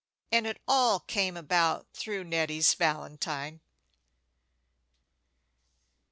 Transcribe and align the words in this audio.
And 0.31 0.47
it 0.47 0.59
all 0.67 0.99
came 1.01 1.37
about 1.37 1.85
through 1.93 2.23
Nettie's 2.23 2.73
valentine. 2.73 3.61